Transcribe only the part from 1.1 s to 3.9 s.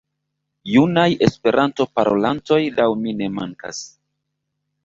Esperanto-parolantoj laŭ mi ne mankas.